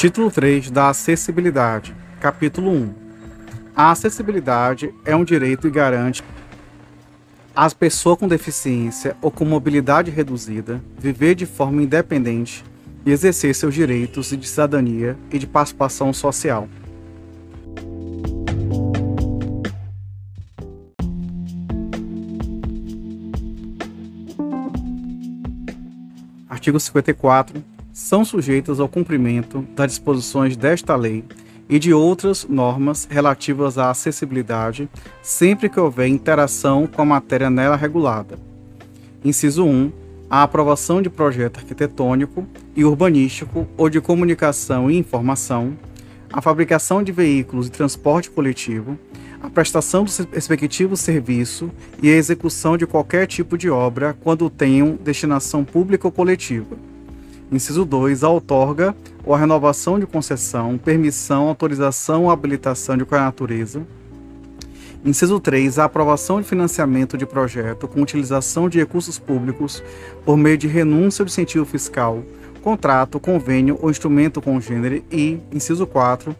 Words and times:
Título 0.00 0.30
3 0.30 0.70
da 0.70 0.88
Acessibilidade, 0.88 1.94
Capítulo 2.22 2.70
1. 2.70 2.94
A 3.76 3.90
acessibilidade 3.90 4.94
é 5.04 5.14
um 5.14 5.22
direito 5.22 5.68
e 5.68 5.70
garante 5.70 6.24
às 7.54 7.74
pessoas 7.74 8.18
com 8.18 8.26
deficiência 8.26 9.14
ou 9.20 9.30
com 9.30 9.44
mobilidade 9.44 10.10
reduzida 10.10 10.82
viver 10.98 11.34
de 11.34 11.44
forma 11.44 11.82
independente 11.82 12.64
e 13.04 13.10
exercer 13.10 13.54
seus 13.54 13.74
direitos 13.74 14.30
de 14.30 14.48
cidadania 14.48 15.18
e 15.30 15.38
de 15.38 15.46
participação 15.46 16.14
social. 16.14 16.66
Artigo 26.48 26.80
54. 26.80 27.79
São 28.02 28.24
sujeitas 28.24 28.80
ao 28.80 28.88
cumprimento 28.88 29.62
das 29.76 29.92
disposições 29.92 30.56
desta 30.56 30.96
lei 30.96 31.22
e 31.68 31.78
de 31.78 31.92
outras 31.92 32.46
normas 32.48 33.06
relativas 33.08 33.76
à 33.76 33.90
acessibilidade, 33.90 34.88
sempre 35.22 35.68
que 35.68 35.78
houver 35.78 36.08
interação 36.08 36.86
com 36.86 37.02
a 37.02 37.04
matéria 37.04 37.50
nela 37.50 37.76
regulada. 37.76 38.38
Inciso 39.22 39.66
1. 39.66 39.92
A 40.30 40.42
aprovação 40.42 41.02
de 41.02 41.10
projeto 41.10 41.58
arquitetônico 41.58 42.46
e 42.74 42.86
urbanístico 42.86 43.68
ou 43.76 43.90
de 43.90 44.00
comunicação 44.00 44.90
e 44.90 44.96
informação, 44.96 45.76
a 46.32 46.40
fabricação 46.40 47.02
de 47.02 47.12
veículos 47.12 47.66
de 47.66 47.72
transporte 47.72 48.30
coletivo, 48.30 48.98
a 49.42 49.50
prestação 49.50 50.04
do 50.04 50.10
respectivo 50.32 50.96
serviço 50.96 51.70
e 52.02 52.08
a 52.08 52.16
execução 52.16 52.78
de 52.78 52.86
qualquer 52.86 53.26
tipo 53.26 53.58
de 53.58 53.68
obra 53.68 54.16
quando 54.22 54.48
tenham 54.48 54.98
destinação 55.04 55.64
pública 55.64 56.08
ou 56.08 56.12
coletiva. 56.12 56.89
Inciso 57.50 57.84
2. 57.84 58.22
A 58.22 58.28
outorga 58.28 58.94
ou 59.24 59.34
a 59.34 59.38
renovação 59.38 59.98
de 59.98 60.06
concessão, 60.06 60.78
permissão, 60.78 61.48
autorização 61.48 62.24
ou 62.24 62.30
habilitação 62.30 62.96
de 62.96 63.04
qualquer 63.04 63.24
natureza. 63.24 63.82
Inciso 65.04 65.40
3. 65.40 65.78
A 65.78 65.84
aprovação 65.84 66.40
de 66.40 66.46
financiamento 66.46 67.18
de 67.18 67.26
projeto 67.26 67.88
com 67.88 68.02
utilização 68.02 68.68
de 68.68 68.78
recursos 68.78 69.18
públicos 69.18 69.82
por 70.24 70.36
meio 70.36 70.58
de 70.58 70.68
renúncia 70.68 71.24
de 71.24 71.30
incentivo 71.30 71.64
fiscal, 71.64 72.22
contrato, 72.62 73.18
convênio 73.18 73.78
ou 73.82 73.90
instrumento 73.90 74.40
congênere. 74.40 75.04
E, 75.10 75.40
inciso 75.50 75.86
4 75.86 76.36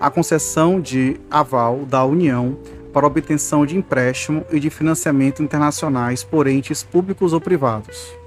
a 0.00 0.10
concessão 0.10 0.80
de 0.80 1.18
aval 1.30 1.86
da 1.86 2.04
União 2.04 2.58
para 2.92 3.06
obtenção 3.06 3.64
de 3.64 3.76
empréstimo 3.76 4.44
e 4.50 4.60
de 4.60 4.70
financiamento 4.70 5.42
internacionais 5.42 6.22
por 6.22 6.46
entes 6.46 6.82
públicos 6.82 7.32
ou 7.32 7.40
privados. 7.40 8.23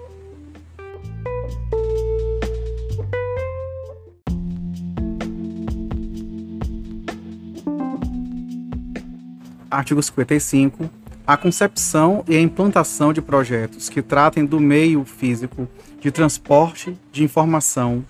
Artigo 9.78 10.02
55. 10.02 10.89
A 11.28 11.38
concepção 11.38 12.23
e 12.28 12.36
a 12.36 12.42
implantação 12.42 13.14
de 13.14 13.22
projetos 13.22 13.89
que 13.89 14.02
tratem 14.02 14.44
do 14.44 14.59
meio 14.59 15.06
físico 15.06 15.67
de 16.02 16.09
transporte 16.09 16.97
de 17.11 17.23
informação 17.23 18.03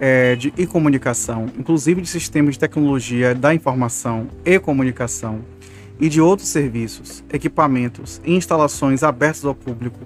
é, 0.00 0.34
de, 0.34 0.50
e 0.56 0.66
comunicação, 0.66 1.44
inclusive 1.58 2.00
de 2.00 2.08
sistemas 2.08 2.54
de 2.54 2.60
tecnologia 2.60 3.34
da 3.34 3.54
informação 3.54 4.28
e 4.46 4.58
comunicação, 4.58 5.40
e 6.00 6.08
de 6.08 6.22
outros 6.22 6.48
serviços, 6.48 7.22
equipamentos 7.30 8.18
e 8.24 8.34
instalações 8.34 9.02
abertos 9.02 9.44
ao 9.44 9.54
público, 9.54 10.00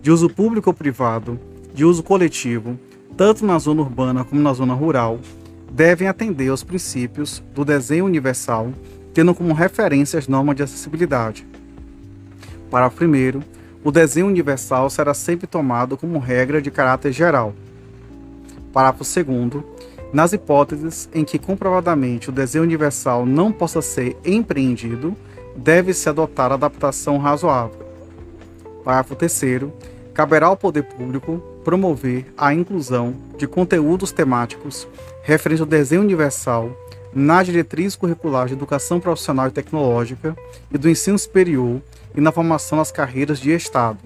de 0.00 0.10
uso 0.10 0.30
público 0.30 0.70
ou 0.70 0.74
privado, 0.74 1.38
de 1.74 1.84
uso 1.84 2.02
coletivo, 2.02 2.80
tanto 3.18 3.44
na 3.44 3.58
zona 3.58 3.82
urbana 3.82 4.24
como 4.24 4.40
na 4.40 4.54
zona 4.54 4.72
rural, 4.72 5.20
devem 5.70 6.08
atender 6.08 6.48
aos 6.48 6.64
princípios 6.64 7.42
do 7.54 7.66
desenho 7.66 8.06
universal, 8.06 8.72
tendo 9.14 9.34
como 9.34 9.54
referência 9.54 10.18
as 10.18 10.28
normas 10.28 10.56
de 10.56 10.62
acessibilidade. 10.62 11.46
Parágrafo 12.70 13.04
1. 13.04 13.42
O 13.84 13.90
desenho 13.90 14.26
universal 14.26 14.90
será 14.90 15.14
sempre 15.14 15.46
tomado 15.46 15.96
como 15.96 16.18
regra 16.18 16.60
de 16.60 16.70
caráter 16.70 17.12
geral 17.12 17.54
Parágrafo 18.72 19.04
2. 19.04 19.64
Nas 20.12 20.32
hipóteses 20.32 21.08
em 21.12 21.24
que 21.24 21.38
comprovadamente 21.38 22.30
o 22.30 22.32
desenho 22.32 22.64
universal 22.64 23.26
não 23.26 23.52
possa 23.52 23.82
ser 23.82 24.16
empreendido, 24.24 25.16
deve-se 25.56 26.08
adotar 26.08 26.52
adaptação 26.52 27.18
razoável. 27.18 27.86
Parágrafo 28.84 29.16
3. 29.16 29.64
Caberá 30.14 30.46
ao 30.46 30.56
poder 30.56 30.84
público 30.84 31.42
promover 31.64 32.32
a 32.36 32.54
inclusão 32.54 33.14
de 33.36 33.46
conteúdos 33.46 34.12
temáticos 34.12 34.88
referentes 35.22 35.60
ao 35.60 35.66
desenho 35.66 36.02
universal 36.02 36.70
na 37.14 37.42
diretriz 37.42 37.96
curricular 37.96 38.46
de 38.46 38.54
educação 38.54 39.00
profissional 39.00 39.48
e 39.48 39.50
tecnológica 39.50 40.36
e 40.72 40.78
do 40.78 40.88
ensino 40.88 41.18
superior 41.18 41.80
e 42.14 42.20
na 42.20 42.32
formação 42.32 42.78
das 42.78 42.92
carreiras 42.92 43.38
de 43.38 43.50
Estado. 43.50 43.98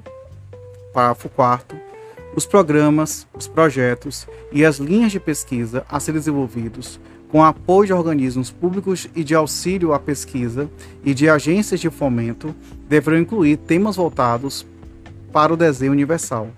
Parágrafo 0.92 1.28
4 1.28 1.92
os 2.34 2.46
programas, 2.46 3.26
os 3.34 3.46
projetos 3.46 4.26
e 4.50 4.64
as 4.64 4.78
linhas 4.78 5.12
de 5.12 5.20
pesquisa 5.20 5.84
a 5.88 6.00
serem 6.00 6.18
desenvolvidos 6.18 6.98
com 7.28 7.42
apoio 7.42 7.86
de 7.86 7.92
organismos 7.92 8.50
públicos 8.50 9.08
e 9.14 9.24
de 9.24 9.34
auxílio 9.34 9.94
à 9.94 9.98
pesquisa 9.98 10.70
e 11.02 11.14
de 11.14 11.28
agências 11.28 11.80
de 11.80 11.88
fomento 11.88 12.54
deverão 12.88 13.18
incluir 13.18 13.56
temas 13.56 13.96
voltados 13.96 14.66
para 15.32 15.52
o 15.52 15.56
desenho 15.56 15.92
universal. 15.92 16.48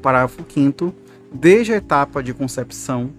Parágrafo 0.00 0.42
5 0.48 0.94
Desde 1.32 1.74
a 1.74 1.76
etapa 1.76 2.22
de 2.22 2.34
concepção, 2.34 3.10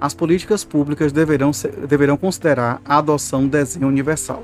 as 0.00 0.14
políticas 0.14 0.64
públicas 0.64 1.12
deverão, 1.12 1.50
deverão 1.86 2.16
considerar 2.16 2.80
a 2.84 2.96
adoção 2.96 3.42
do 3.42 3.50
desenho 3.50 3.86
universal. 3.86 4.42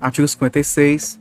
Artigo 0.00 0.26
56. 0.26 1.20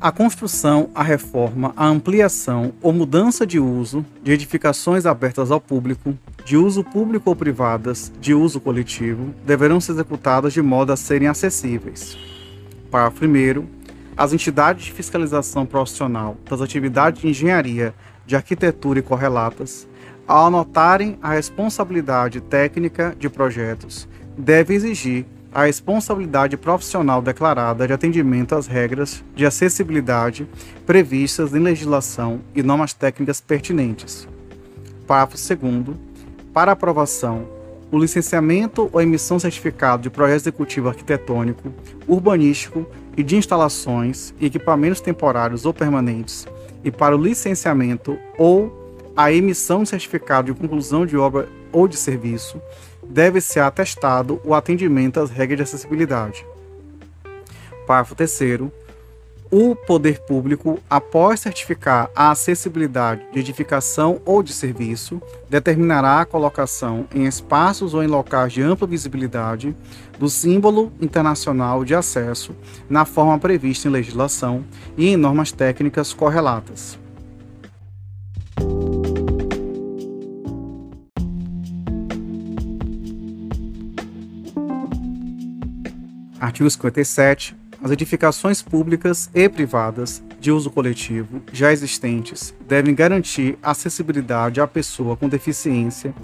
A 0.00 0.10
construção, 0.10 0.88
a 0.94 1.02
reforma, 1.02 1.74
a 1.76 1.86
ampliação 1.86 2.72
ou 2.80 2.92
mudança 2.92 3.46
de 3.46 3.58
uso 3.58 4.04
de 4.22 4.32
edificações 4.32 5.04
abertas 5.04 5.50
ao 5.50 5.60
público, 5.60 6.16
de 6.44 6.56
uso 6.56 6.82
público 6.82 7.28
ou 7.28 7.36
privadas, 7.36 8.10
de 8.20 8.32
uso 8.32 8.60
coletivo, 8.60 9.34
deverão 9.44 9.80
ser 9.80 9.92
executadas 9.92 10.52
de 10.52 10.62
modo 10.62 10.92
a 10.92 10.96
serem 10.96 11.28
acessíveis. 11.28 12.29
Parágrafo 12.90 13.24
1. 13.24 13.66
As 14.16 14.32
entidades 14.32 14.86
de 14.86 14.92
fiscalização 14.92 15.64
profissional 15.64 16.36
das 16.48 16.60
atividades 16.60 17.22
de 17.22 17.28
engenharia, 17.28 17.94
de 18.26 18.34
arquitetura 18.34 18.98
e 18.98 19.02
correlatas, 19.02 19.88
ao 20.26 20.46
anotarem 20.46 21.18
a 21.22 21.32
responsabilidade 21.32 22.40
técnica 22.40 23.14
de 23.18 23.28
projetos, 23.28 24.08
devem 24.36 24.76
exigir 24.76 25.24
a 25.52 25.64
responsabilidade 25.64 26.56
profissional 26.56 27.20
declarada 27.22 27.86
de 27.86 27.92
atendimento 27.92 28.54
às 28.54 28.66
regras 28.66 29.24
de 29.34 29.46
acessibilidade 29.46 30.48
previstas 30.86 31.54
em 31.54 31.58
legislação 31.58 32.40
e 32.54 32.62
normas 32.62 32.92
técnicas 32.92 33.40
pertinentes. 33.40 34.28
Parágrafo 35.06 35.36
2. 35.56 35.96
Para 36.52 36.72
aprovação, 36.72 37.48
o 37.90 37.98
licenciamento 37.98 38.88
ou 38.92 39.00
emissão 39.00 39.38
certificado 39.38 40.02
de 40.02 40.10
projeto 40.10 40.42
executivo 40.42 40.88
arquitetônico, 40.88 41.72
urbanístico 42.06 42.86
e 43.16 43.22
de 43.22 43.36
instalações 43.36 44.32
e 44.40 44.46
equipamentos 44.46 45.00
temporários 45.00 45.66
ou 45.66 45.74
permanentes, 45.74 46.46
e 46.84 46.90
para 46.90 47.16
o 47.16 47.22
licenciamento 47.22 48.18
ou 48.38 48.78
a 49.16 49.32
emissão 49.32 49.82
de 49.82 49.88
certificado 49.88 50.52
de 50.52 50.58
conclusão 50.58 51.04
de 51.04 51.16
obra 51.16 51.48
ou 51.72 51.88
de 51.88 51.96
serviço, 51.96 52.60
deve 53.02 53.40
ser 53.40 53.60
atestado 53.60 54.40
o 54.44 54.54
atendimento 54.54 55.18
às 55.20 55.30
regras 55.30 55.58
de 55.58 55.62
acessibilidade. 55.62 56.46
Parágrafo 57.86 58.14
3 58.14 58.30
o 59.50 59.74
poder 59.74 60.20
público, 60.20 60.78
após 60.88 61.40
certificar 61.40 62.08
a 62.14 62.30
acessibilidade 62.30 63.22
de 63.32 63.40
edificação 63.40 64.20
ou 64.24 64.42
de 64.42 64.52
serviço, 64.52 65.20
determinará 65.48 66.20
a 66.20 66.24
colocação 66.24 67.06
em 67.12 67.26
espaços 67.26 67.92
ou 67.92 68.02
em 68.02 68.06
locais 68.06 68.52
de 68.52 68.62
ampla 68.62 68.86
visibilidade 68.86 69.74
do 70.18 70.28
símbolo 70.28 70.92
internacional 71.00 71.84
de 71.84 71.94
acesso 71.94 72.54
na 72.88 73.04
forma 73.04 73.38
prevista 73.38 73.88
em 73.88 73.90
legislação 73.90 74.64
e 74.96 75.08
em 75.08 75.16
normas 75.16 75.50
técnicas 75.50 76.12
correlatas. 76.12 76.98
Artigo 86.40 86.70
57. 86.70 87.59
As 87.82 87.90
edificações 87.90 88.60
públicas 88.60 89.30
e 89.34 89.48
privadas 89.48 90.22
de 90.38 90.52
uso 90.52 90.70
coletivo 90.70 91.40
já 91.50 91.72
existentes 91.72 92.54
devem 92.68 92.94
garantir 92.94 93.58
acessibilidade 93.62 94.60
à 94.60 94.66
pessoa 94.66 95.16
com 95.16 95.30
deficiência 95.30 96.14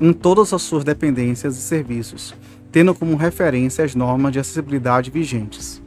em 0.00 0.12
todas 0.12 0.52
as 0.52 0.60
suas 0.62 0.82
dependências 0.82 1.56
e 1.56 1.60
serviços, 1.60 2.34
tendo 2.72 2.92
como 2.96 3.14
referência 3.14 3.84
as 3.84 3.94
normas 3.94 4.32
de 4.32 4.40
acessibilidade 4.40 5.08
vigentes. 5.08 5.80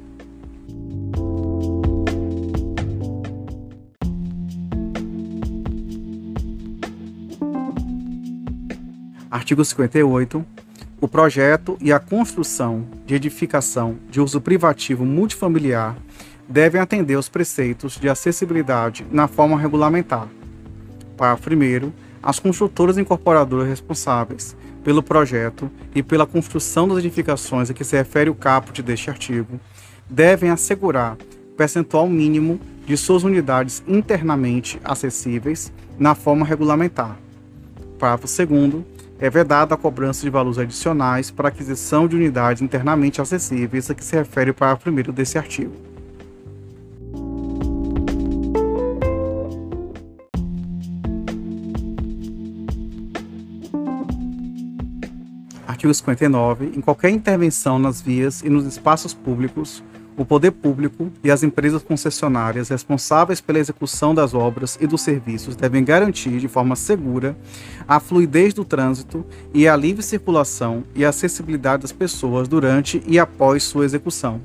Artigo 9.29 9.63
58 9.65 10.45
o 10.99 11.07
projeto 11.07 11.77
e 11.79 11.94
a 11.94 11.99
construção 11.99 12.83
de 13.05 13.13
edificação 13.13 13.97
de 14.09 14.19
uso 14.19 14.41
privativo 14.41 15.05
multifamiliar 15.05 15.95
devem 16.49 16.81
atender 16.81 17.13
aos 17.13 17.29
preceitos 17.29 17.99
de 17.99 18.09
acessibilidade 18.09 19.05
na 19.11 19.27
forma 19.27 19.59
regulamentar. 19.59 20.27
Parágrafo 21.15 21.51
1. 21.51 21.91
As 22.23 22.39
construtoras 22.39 22.97
incorporadoras 22.97 23.67
responsáveis 23.67 24.57
pelo 24.83 25.03
projeto 25.03 25.69
e 25.94 26.01
pela 26.01 26.25
construção 26.25 26.88
das 26.88 26.97
edificações 26.97 27.69
a 27.69 27.75
que 27.75 27.83
se 27.83 27.95
refere 27.95 28.31
o 28.31 28.35
caput 28.35 28.81
deste 28.81 29.11
artigo 29.11 29.59
devem 30.09 30.50
assegurar 30.50 31.15
percentual 31.55 32.09
mínimo 32.09 32.59
de 32.88 32.97
suas 32.97 33.23
unidades 33.23 33.83
internamente 33.88 34.79
acessíveis 34.83 35.71
na 36.00 36.15
forma 36.15 36.43
regulamentar. 36.43 37.19
Parágrafo 38.00 38.27
2 38.47 38.96
é 39.19 39.29
vedada 39.29 39.73
a 39.73 39.77
cobrança 39.77 40.21
de 40.21 40.29
valores 40.29 40.59
adicionais 40.59 41.31
para 41.31 41.47
aquisição 41.47 42.07
de 42.07 42.15
unidades 42.15 42.61
internamente 42.61 43.21
acessíveis, 43.21 43.89
a 43.89 43.95
que 43.95 44.03
se 44.03 44.15
refere 44.15 44.51
o 44.51 44.53
parágrafo 44.53 44.89
1 44.89 45.11
desse 45.11 45.37
artigo. 45.37 45.73
Artigo 55.67 55.93
59. 55.93 56.73
Em 56.75 56.81
qualquer 56.81 57.09
intervenção 57.09 57.77
nas 57.77 58.01
vias 58.01 58.41
e 58.41 58.49
nos 58.49 58.65
espaços 58.65 59.13
públicos, 59.13 59.83
o 60.17 60.25
poder 60.25 60.51
público 60.51 61.11
e 61.23 61.29
as 61.29 61.43
empresas 61.43 61.83
concessionárias 61.83 62.69
responsáveis 62.69 63.39
pela 63.39 63.59
execução 63.59 64.15
das 64.15 64.33
obras 64.33 64.77
e 64.81 64.87
dos 64.87 65.01
serviços 65.01 65.55
devem 65.55 65.83
garantir 65.83 66.39
de 66.39 66.47
forma 66.47 66.75
segura 66.75 67.37
a 67.87 67.99
fluidez 67.99 68.53
do 68.53 68.65
trânsito 68.65 69.23
e 69.53 69.67
a 69.67 69.75
livre 69.75 70.01
circulação 70.01 70.83
e 70.95 71.05
acessibilidade 71.05 71.83
das 71.83 71.91
pessoas 71.91 72.47
durante 72.47 73.01
e 73.05 73.19
após 73.19 73.63
sua 73.63 73.85
execução. 73.85 74.41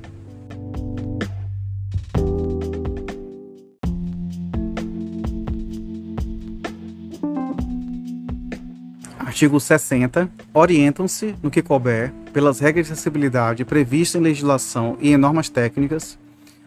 Artigo 9.25 9.59
60. 9.59 10.29
Orientam-se, 10.53 11.35
no 11.41 11.49
que 11.49 11.61
couber, 11.61 12.13
pelas 12.33 12.59
regras 12.59 12.87
de 12.87 12.93
acessibilidade 12.93 13.63
previstas 13.63 14.19
em 14.19 14.23
legislação 14.23 14.97
e 14.99 15.11
em 15.11 15.17
normas 15.17 15.49
técnicas, 15.49 16.19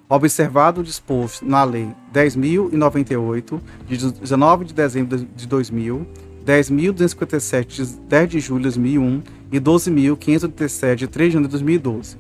observado 0.09 0.81
o 0.81 0.85
disposto 0.85 1.45
na 1.45 1.63
Lei 1.65 1.89
10.098, 2.15 3.61
de 3.87 4.11
19 4.13 4.65
de 4.65 4.75
dezembro 4.75 5.19
de 5.19 5.47
2000, 5.47 6.07
10.257, 6.47 7.67
de 7.67 7.85
10 7.85 8.31
de 8.31 8.41
julho 8.41 8.61
de 8.61 8.65
2001 8.65 9.23
e 9.53 9.61
12.587, 9.61 10.95
de 10.95 11.07
3 11.09 11.29
de 11.29 11.35
janeiro 11.35 11.49
de 11.49 11.53
2012. 11.53 12.17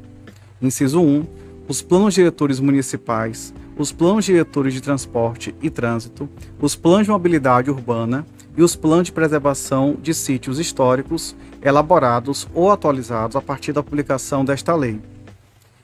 Inciso 0.61 1.01
1. 1.01 1.27
Os 1.69 1.83
planos 1.83 2.15
diretores 2.15 2.61
municipais, 2.61 3.55
os 3.77 3.91
planos 3.91 4.25
diretores 4.25 4.75
de 4.75 4.81
transporte 4.81 5.55
e 5.61 5.71
trânsito, 5.71 6.29
os 6.61 6.77
planos 6.77 7.07
de 7.07 7.11
mobilidade 7.11 7.71
urbana, 7.71 8.25
e 8.57 8.63
os 8.63 8.75
planos 8.75 9.07
de 9.07 9.13
preservação 9.13 9.97
de 10.01 10.15
sítios 10.15 10.59
históricos 10.59 11.37
elaborados 11.63 12.49
ou 12.55 12.71
atualizados 12.71 13.37
a 13.37 13.43
partir 13.43 13.73
da 13.73 13.83
publicação 13.83 14.45
desta 14.45 14.75
lei. 14.75 15.01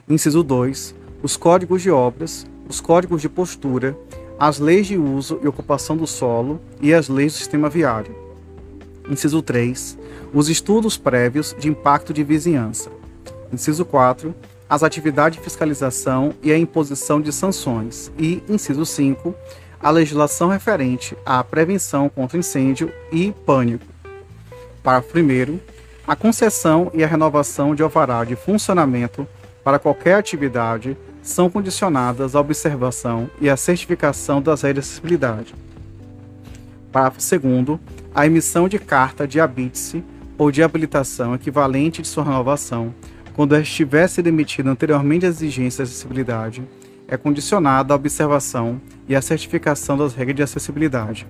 Inciso 0.09 0.43
2. 0.43 0.95
Os 1.23 1.37
códigos 1.37 1.83
de 1.83 1.91
obras, 1.91 2.47
os 2.69 2.81
códigos 2.81 3.21
de 3.21 3.29
postura, 3.29 3.97
as 4.39 4.59
leis 4.59 4.87
de 4.87 4.97
uso 4.97 5.39
e 5.43 5.47
ocupação 5.47 5.97
do 5.97 6.07
solo 6.07 6.61
e 6.81 6.93
as 6.93 7.09
leis 7.09 7.33
do 7.33 7.39
sistema 7.39 7.69
viário. 7.69 8.15
Inciso 9.09 9.43
3. 9.43 9.99
Os 10.33 10.49
estudos 10.49 10.97
prévios 10.97 11.55
de 11.59 11.69
impacto 11.69 12.13
de 12.13 12.25
vizinhança. 12.25 12.91
Inciso 13.53 13.85
4. 13.85 14.35
As 14.69 14.83
atividades 14.83 15.39
de 15.39 15.45
fiscalização 15.45 16.33
e 16.43 16.51
a 16.51 16.59
imposição 16.59 17.21
de 17.21 17.31
sanções. 17.33 18.11
E, 18.19 18.43
inciso 18.49 18.87
5 18.87 19.35
a 19.82 19.90
legislação 19.90 20.49
referente 20.49 21.17
à 21.26 21.43
prevenção 21.43 22.08
contra 22.08 22.38
incêndio 22.38 22.93
e 23.11 23.32
pânico. 23.44 23.84
Parágrafo 24.82 25.19
1. 25.19 25.58
A 26.06 26.14
concessão 26.14 26.90
e 26.94 27.02
a 27.02 27.06
renovação 27.06 27.75
de 27.75 27.82
alvará 27.82 28.25
de 28.25 28.37
funcionamento 28.37 29.26
para 29.64 29.79
qualquer 29.79 30.14
atividade 30.14 30.96
são 31.23 31.50
condicionadas 31.50 32.34
à 32.34 32.40
observação 32.40 33.29
e 33.40 33.50
à 33.50 33.56
certificação 33.56 34.40
das 34.40 34.62
regras 34.62 34.84
de 34.84 34.90
acessibilidade. 34.90 35.55
Parágrafo 36.93 37.19
2. 37.38 37.81
A 38.14 38.26
emissão 38.26 38.69
de 38.69 38.78
carta 38.78 39.26
de 39.26 39.40
habite 39.40 40.05
ou 40.38 40.50
de 40.50 40.62
habilitação 40.62 41.35
equivalente 41.35 42.02
de 42.02 42.08
sua 42.08 42.25
renovação, 42.25 42.94
quando 43.35 43.56
estiver 43.56 44.06
sido 44.08 44.28
emitida 44.28 44.70
anteriormente 44.70 45.26
às 45.26 45.37
exigências 45.37 45.88
de 45.88 45.94
acessibilidade, 45.94 46.62
é 47.08 47.16
condicionada 47.16 47.93
à 47.93 47.96
observação 47.96 48.81
e 49.08 49.14
à 49.14 49.22
certificação 49.22 49.96
das 49.96 50.14
regras 50.14 50.37
de 50.37 50.43
acessibilidade. 50.43 51.26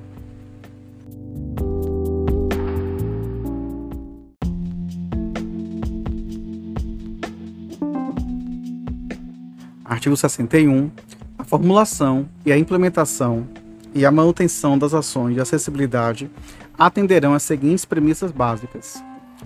Artigo 9.84 10.16
61. 10.16 10.90
A 11.38 11.44
formulação 11.44 12.28
e 12.46 12.52
a 12.52 12.56
implementação 12.56 13.46
e 13.94 14.06
a 14.06 14.10
manutenção 14.10 14.78
das 14.78 14.94
ações 14.94 15.34
de 15.34 15.40
acessibilidade 15.40 16.30
atenderão 16.78 17.34
às 17.34 17.42
seguintes 17.42 17.84
premissas 17.84 18.30
básicas. 18.30 19.02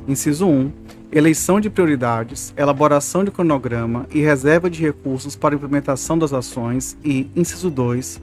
Inciso 0.09 0.47
1 0.47 0.87
eleição 1.11 1.61
de 1.61 1.71
prioridades, 1.71 2.53
elaboração 2.57 3.25
de 3.25 3.31
cronograma 3.31 4.07
e 4.11 4.21
reserva 4.21 4.69
de 4.69 4.83
recursos 4.83 5.37
para 5.37 5.55
implementação 5.55 6.19
das 6.19 6.33
ações 6.33 6.97
e, 7.05 7.31
inciso 7.35 7.71
2, 7.71 8.21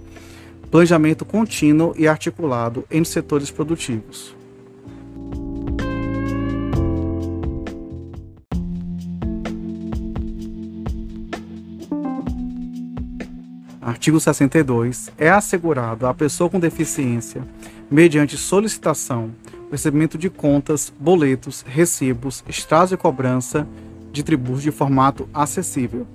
planejamento 0.69 1.25
contínuo 1.25 1.93
e 1.97 2.07
articulado 2.07 2.85
entre 2.91 3.09
setores 3.09 3.49
produtivos. 3.49 4.35
Artigo 13.81 14.19
62. 14.19 15.11
É 15.17 15.29
assegurado 15.29 16.07
à 16.07 16.13
pessoa 16.13 16.49
com 16.49 16.59
deficiência, 16.59 17.41
mediante 17.89 18.37
solicitação, 18.37 19.31
recebimento 19.73 20.19
de 20.19 20.29
contas, 20.29 20.93
boletos, 20.99 21.65
recibos, 21.67 22.43
extras 22.47 22.89
de 22.89 22.97
cobrança 22.97 23.67
de 24.11 24.21
tributos 24.21 24.61
de 24.61 24.69
formato 24.69 25.27
acessível. 25.33 26.05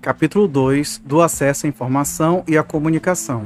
Capítulo 0.00 0.48
2 0.48 1.02
do 1.04 1.20
acesso 1.20 1.66
à 1.66 1.68
informação 1.68 2.42
e 2.48 2.56
à 2.56 2.62
comunicação. 2.62 3.44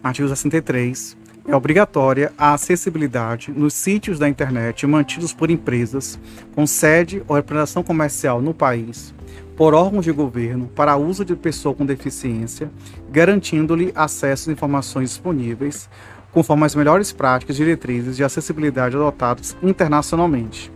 Artigo 0.00 0.28
63. 0.28 1.16
É 1.48 1.56
obrigatória 1.56 2.32
a 2.38 2.54
acessibilidade 2.54 3.50
nos 3.50 3.74
sítios 3.74 4.18
da 4.18 4.28
internet 4.28 4.86
mantidos 4.86 5.32
por 5.32 5.50
empresas 5.50 6.20
com 6.54 6.66
sede 6.68 7.22
ou 7.26 7.34
representação 7.34 7.82
comercial 7.82 8.40
no 8.40 8.54
país 8.54 9.14
por 9.56 9.72
órgãos 9.72 10.04
de 10.04 10.12
governo 10.12 10.68
para 10.68 10.96
uso 10.96 11.24
de 11.24 11.34
pessoa 11.34 11.74
com 11.74 11.86
deficiência, 11.86 12.70
garantindo-lhe 13.10 13.90
acesso 13.94 14.50
às 14.50 14.54
informações 14.54 15.10
disponíveis, 15.10 15.88
conforme 16.30 16.66
as 16.66 16.74
melhores 16.74 17.12
práticas 17.12 17.56
e 17.56 17.60
diretrizes 17.60 18.16
de 18.16 18.22
acessibilidade 18.22 18.94
adotadas 18.94 19.56
internacionalmente. 19.62 20.70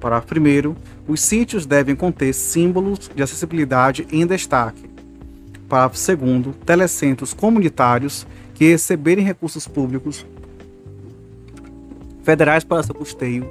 Parágrafo 0.00 0.34
1. 0.34 0.74
Os 1.06 1.20
sítios 1.20 1.64
devem 1.64 1.94
conter 1.94 2.34
símbolos 2.34 3.10
de 3.14 3.22
acessibilidade 3.22 4.06
em 4.10 4.26
destaque. 4.26 4.90
Parágrafo 5.68 6.16
2. 6.16 6.56
Telecentros 6.66 7.32
comunitários 7.32 8.26
que 8.54 8.68
receberem 8.68 9.24
recursos 9.24 9.68
públicos 9.68 10.26
federais 12.24 12.64
para 12.64 12.82
seu 12.82 12.94
custeio 12.94 13.48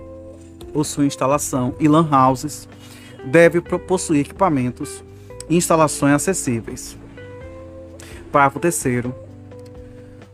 ou 0.73 0.83
sua 0.83 1.05
instalação 1.05 1.75
e 1.79 1.87
lan 1.87 2.09
houses 2.11 2.67
deve 3.25 3.61
possuir 3.61 4.21
equipamentos 4.21 5.03
e 5.49 5.55
instalações 5.55 6.13
acessíveis. 6.13 6.97
Parágrafo 8.31 8.59
3 8.59 9.13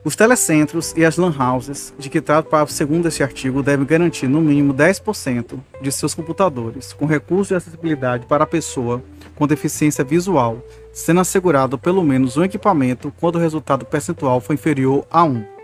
os 0.04 0.16
telecentros 0.16 0.94
e 0.96 1.04
as 1.04 1.18
lan 1.18 1.34
houses 1.38 1.94
de 2.00 2.10
que 2.10 2.22
trata 2.22 2.48
o 2.48 2.52
parágrafo 2.52 2.86
2 2.86 3.04
deste 3.04 3.22
artigo 3.22 3.62
devem 3.62 3.86
garantir 3.86 4.28
no 4.28 4.40
mínimo 4.40 4.74
10% 4.74 5.60
de 5.82 5.92
seus 5.92 6.16
computadores 6.16 6.94
com 6.94 7.06
recursos 7.06 7.50
de 7.50 7.56
acessibilidade 7.56 8.26
para 8.26 8.46
a 8.46 8.48
pessoa 8.48 9.04
com 9.36 9.46
deficiência 9.46 10.04
visual, 10.04 10.64
sendo 10.94 11.20
assegurado 11.20 11.78
pelo 11.78 12.04
menos 12.04 12.38
um 12.38 12.44
equipamento 12.44 13.14
quando 13.20 13.36
o 13.36 13.40
resultado 13.40 13.86
percentual 13.86 14.40
for 14.40 14.54
inferior 14.54 15.06
a 15.12 15.24
1. 15.24 15.59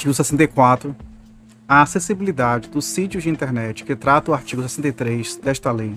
Artigo 0.00 0.14
64. 0.14 0.96
A 1.68 1.82
acessibilidade 1.82 2.70
dos 2.70 2.86
sítios 2.86 3.22
de 3.22 3.28
internet 3.28 3.84
que 3.84 3.94
trata 3.94 4.30
o 4.30 4.34
artigo 4.34 4.62
63 4.62 5.36
desta 5.36 5.70
lei 5.70 5.94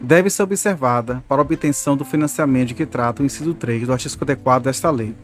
deve 0.00 0.30
ser 0.30 0.44
observada 0.44 1.22
para 1.28 1.42
obtenção 1.42 1.94
do 1.94 2.06
financiamento 2.06 2.74
que 2.74 2.86
trata 2.86 3.22
o 3.22 3.26
inciso 3.26 3.52
3 3.52 3.86
do 3.86 3.92
artigo 3.92 4.08
54 4.08 4.64
desta 4.64 4.90
lei. 4.90 5.14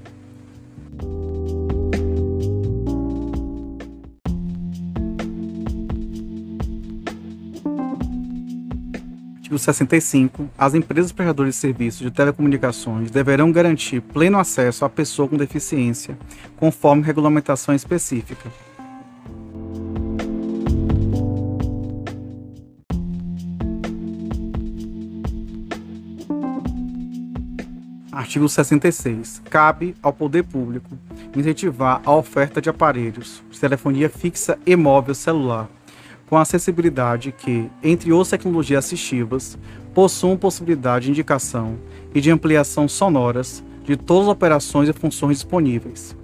Artigo 9.55 9.59
65. 9.59 10.51
As 10.59 10.75
empresas 10.75 11.13
prestadoras 11.13 11.55
de 11.55 11.61
serviços 11.61 12.01
de 12.01 12.11
telecomunicações 12.11 13.11
deverão 13.11 13.53
garantir 13.53 14.01
pleno 14.01 14.39
acesso 14.39 14.85
à 14.85 14.89
pessoa 14.89 15.29
com 15.29 15.37
deficiência, 15.37 16.19
conforme 16.57 17.03
regulamentação 17.03 17.75
específica. 17.75 18.51
Artigo 28.11 28.49
66. 28.49 29.43
Cabe 29.49 29.95
ao 30.03 30.13
poder 30.13 30.43
público 30.43 30.99
incentivar 31.37 32.01
a 32.05 32.13
oferta 32.13 32.61
de 32.61 32.69
aparelhos 32.69 33.43
de 33.51 33.61
telefonia 33.61 34.09
fixa 34.09 34.59
e 34.67 34.75
móvel 34.75 35.15
celular 35.15 35.69
com 36.29 36.37
acessibilidade 36.37 37.33
que, 37.33 37.71
entre 37.83 38.13
outras 38.13 38.31
tecnologias 38.31 38.85
assistivas, 38.85 39.59
possuam 39.93 40.37
possibilidade 40.37 41.07
de 41.07 41.11
indicação 41.11 41.79
e 42.15 42.21
de 42.21 42.31
ampliação 42.31 42.89
sonoras 42.89 43.63
de 43.85 43.97
todas 43.97 44.29
as 44.29 44.33
operações 44.33 44.89
e 44.89 44.93
funções 44.93 45.39
disponíveis. 45.39 46.17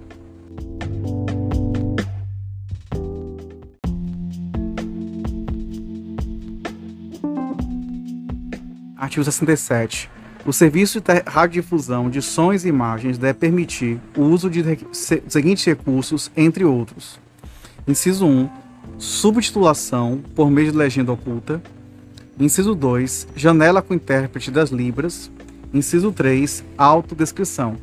Artigo 8.97 9.23
67. 9.23 10.09
O 10.45 10.51
serviço 10.51 10.99
de 10.99 11.23
radiodifusão 11.27 12.09
de 12.09 12.21
sons 12.21 12.65
e 12.65 12.67
imagens 12.69 13.17
deve 13.17 13.37
permitir 13.37 13.99
o 14.17 14.21
uso 14.21 14.49
de 14.49 14.63
seguintes 15.27 15.63
recursos, 15.65 16.31
entre 16.35 16.63
outros. 16.63 17.19
Inciso 17.87 18.25
1. 18.25 18.60
Subtitulação 19.01 20.21
por 20.35 20.51
meio 20.51 20.71
de 20.71 20.77
legenda 20.77 21.11
oculta. 21.11 21.59
Inciso 22.39 22.75
2. 22.75 23.29
Janela 23.35 23.81
com 23.81 23.95
intérprete 23.95 24.51
das 24.51 24.69
Libras. 24.69 25.31
Inciso 25.73 26.11
3. 26.11 26.63
Autodescrição. 26.77 27.77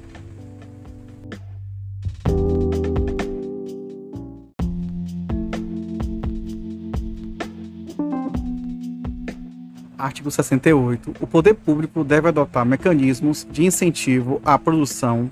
Artigo 9.98 10.30
68. 10.30 11.14
O 11.20 11.26
poder 11.26 11.54
público 11.54 12.04
deve 12.04 12.28
adotar 12.28 12.64
mecanismos 12.64 13.44
de 13.50 13.64
incentivo 13.64 14.40
à 14.44 14.56
produção, 14.56 15.28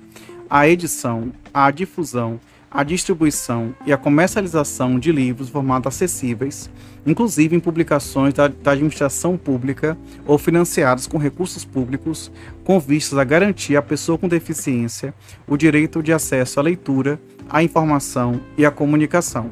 à 0.50 0.69
edição, 0.69 1.33
à 1.55 1.71
difusão, 1.71 2.40
à 2.76 2.83
distribuição 2.83 3.75
e 3.87 3.92
à 3.92 3.97
comercialização 3.97 4.99
de 4.99 5.11
livros 5.11 5.49
formatos 5.49 5.95
acessíveis, 5.95 6.68
inclusive 7.06 7.56
em 7.56 7.61
publicações 7.61 8.35
da, 8.35 8.49
da 8.49 8.73
administração 8.73 9.38
pública 9.38 9.97
ou 10.26 10.37
financiados 10.37 11.06
com 11.06 11.16
recursos 11.16 11.64
públicos, 11.64 12.30
com 12.64 12.78
vistas 12.78 13.18
a 13.18 13.25
garantir 13.25 13.76
à 13.76 13.83
pessoa 13.83 14.18
com 14.18 14.28
deficiência 14.28 15.14
o 15.49 15.56
direito 15.56 16.02
de 16.02 16.12
acesso 16.12 16.61
à 16.61 16.62
leitura, 16.62 17.18
à 17.49 17.62
informação 17.62 18.42
e 18.59 18.66
à 18.66 18.71
comunicação. 18.71 19.50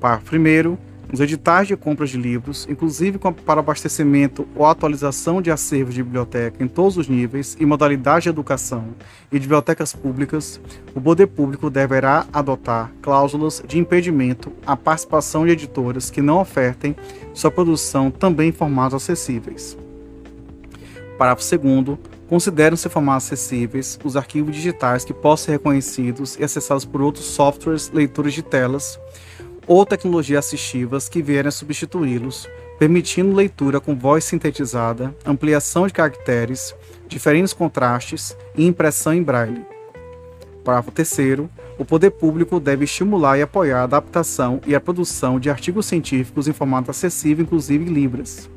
Parágrafo 0.00 0.34
1 0.34 0.87
os 1.12 1.20
editais 1.20 1.66
de 1.66 1.76
compras 1.76 2.10
de 2.10 2.18
livros, 2.18 2.66
inclusive 2.68 3.18
para 3.44 3.60
abastecimento 3.60 4.46
ou 4.54 4.66
atualização 4.66 5.40
de 5.40 5.50
acervos 5.50 5.94
de 5.94 6.02
biblioteca 6.02 6.62
em 6.62 6.68
todos 6.68 6.96
os 6.96 7.08
níveis 7.08 7.56
e 7.58 7.64
modalidades 7.64 8.24
de 8.24 8.28
educação 8.28 8.94
e 9.32 9.36
de 9.38 9.40
bibliotecas 9.40 9.94
públicas, 9.94 10.60
o 10.94 11.00
poder 11.00 11.26
público 11.26 11.70
deverá 11.70 12.26
adotar 12.32 12.92
cláusulas 13.00 13.62
de 13.66 13.78
impedimento 13.78 14.52
à 14.66 14.76
participação 14.76 15.46
de 15.46 15.52
editoras 15.52 16.10
que 16.10 16.20
não 16.20 16.40
ofertem 16.40 16.94
sua 17.32 17.50
produção 17.50 18.10
também 18.10 18.50
em 18.50 18.52
formatos 18.52 19.02
acessíveis. 19.02 19.76
Parágrafo 21.16 21.58
2 21.58 21.98
Consideram-se 22.28 22.90
formatos 22.90 23.26
acessíveis 23.26 23.98
os 24.04 24.14
arquivos 24.14 24.54
digitais 24.54 25.02
que 25.02 25.14
possam 25.14 25.46
ser 25.46 25.52
reconhecidos 25.52 26.36
e 26.38 26.44
acessados 26.44 26.84
por 26.84 27.00
outros 27.00 27.24
softwares 27.24 27.90
leitores 27.90 28.34
de 28.34 28.42
telas 28.42 29.00
ou 29.68 29.84
tecnologias 29.84 30.46
assistivas 30.46 31.08
que 31.08 31.22
vierem 31.22 31.48
a 31.48 31.52
substituí-los, 31.52 32.48
permitindo 32.78 33.36
leitura 33.36 33.80
com 33.80 33.94
voz 33.94 34.24
sintetizada, 34.24 35.14
ampliação 35.24 35.86
de 35.86 35.92
caracteres, 35.92 36.74
diferentes 37.06 37.52
contrastes 37.52 38.36
e 38.56 38.66
impressão 38.66 39.12
em 39.12 39.22
braille. 39.22 39.64
Parágrafo 40.64 40.90
3 40.90 41.48
o 41.78 41.84
poder 41.84 42.10
público 42.10 42.58
deve 42.58 42.84
estimular 42.84 43.38
e 43.38 43.42
apoiar 43.42 43.80
a 43.80 43.84
adaptação 43.84 44.60
e 44.66 44.74
a 44.74 44.80
produção 44.80 45.38
de 45.38 45.48
artigos 45.48 45.86
científicos 45.86 46.48
em 46.48 46.52
formato 46.52 46.90
acessível, 46.90 47.44
inclusive 47.44 47.84
em 47.84 47.92
Libras. 47.92 48.50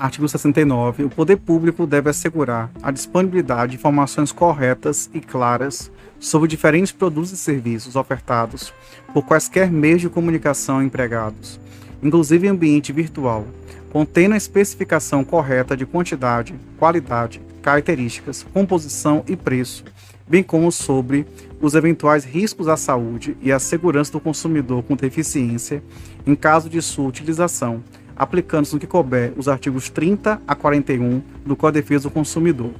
Artigo 0.00 0.26
69. 0.26 1.04
O 1.04 1.10
poder 1.10 1.36
público 1.36 1.86
deve 1.86 2.08
assegurar 2.08 2.70
a 2.82 2.90
disponibilidade 2.90 3.72
de 3.72 3.76
informações 3.76 4.32
corretas 4.32 5.10
e 5.12 5.20
claras 5.20 5.92
sobre 6.18 6.48
diferentes 6.48 6.90
produtos 6.90 7.32
e 7.32 7.36
serviços 7.36 7.96
ofertados 7.96 8.72
por 9.12 9.22
quaisquer 9.26 9.70
meios 9.70 10.00
de 10.00 10.08
comunicação 10.08 10.82
empregados, 10.82 11.60
inclusive 12.02 12.46
em 12.46 12.50
ambiente 12.50 12.94
virtual, 12.94 13.46
contendo 13.92 14.32
a 14.32 14.38
especificação 14.38 15.22
correta 15.22 15.76
de 15.76 15.84
quantidade, 15.84 16.54
qualidade, 16.78 17.42
características, 17.60 18.42
composição 18.54 19.22
e 19.28 19.36
preço, 19.36 19.84
bem 20.26 20.42
como 20.42 20.72
sobre 20.72 21.26
os 21.60 21.74
eventuais 21.74 22.24
riscos 22.24 22.68
à 22.68 22.76
saúde 22.76 23.36
e 23.42 23.52
à 23.52 23.58
segurança 23.58 24.12
do 24.12 24.20
consumidor 24.20 24.82
com 24.82 24.96
deficiência 24.96 25.82
em 26.26 26.34
caso 26.34 26.70
de 26.70 26.80
sua 26.80 27.06
utilização 27.06 27.82
aplicando-se 28.20 28.74
no 28.74 28.78
que 28.78 28.86
couber 28.86 29.32
os 29.34 29.48
artigos 29.48 29.88
30 29.88 30.42
a 30.46 30.54
41 30.54 31.22
do 31.42 31.56
Código 31.56 31.78
de 31.78 31.80
Defesa 31.80 32.02
do 32.02 32.10
Consumidor. 32.12 32.72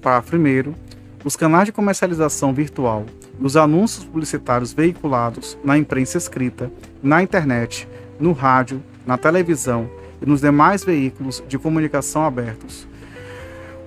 Parágrafo 0.00 0.36
1 0.36 0.74
os 1.24 1.34
canais 1.34 1.66
de 1.66 1.72
comercialização 1.72 2.54
virtual 2.54 3.04
e 3.40 3.44
os 3.44 3.56
anúncios 3.56 4.04
publicitários 4.04 4.72
veiculados 4.72 5.58
na 5.64 5.76
imprensa 5.76 6.18
escrita, 6.18 6.70
na 7.02 7.20
internet, 7.20 7.88
no 8.20 8.30
rádio, 8.30 8.80
na 9.04 9.18
televisão 9.18 9.90
e 10.22 10.26
nos 10.26 10.42
demais 10.42 10.84
veículos 10.84 11.42
de 11.48 11.58
comunicação 11.58 12.24
abertos, 12.24 12.86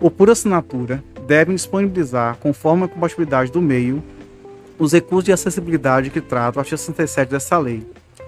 ou 0.01 0.11
por 0.11 0.29
assinatura, 0.29 1.01
devem 1.25 1.55
disponibilizar, 1.55 2.35
conforme 2.41 2.83
a 2.83 2.87
compatibilidade 2.89 3.53
do 3.53 3.61
meio, 3.61 4.03
os 4.77 4.91
recursos 4.91 5.23
de 5.23 5.31
acessibilidade 5.31 6.09
que 6.09 6.19
trata 6.19 6.57
o 6.57 6.59
artigo 6.59 6.77
67 6.77 7.29
dessa 7.29 7.57
lei, 7.57 7.87